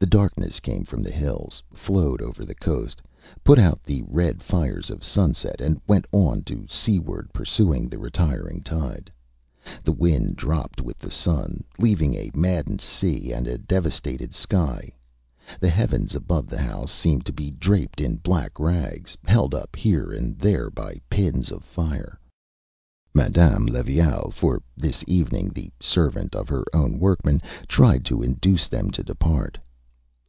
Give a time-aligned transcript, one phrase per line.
[0.00, 3.02] The darkness came from the hills, flowed over the coast,
[3.42, 8.62] put out the red fires of sunset, and went on to seaward pursuing the retiring
[8.62, 9.10] tide.
[9.82, 14.92] The wind dropped with the sun, leaving a maddened sea and a devastated sky.
[15.58, 20.12] The heavens above the house seemed to be draped in black rags, held up here
[20.12, 22.18] and there by pins of fire.
[23.14, 28.90] Madame Levaille, for this evening the servant of her own workmen, tried to induce them
[28.92, 29.58] to depart.